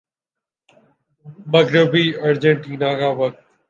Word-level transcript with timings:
مغربی 1.47 2.05
ارجنٹینا 2.21 2.91
کا 2.99 3.09
وقت 3.19 3.39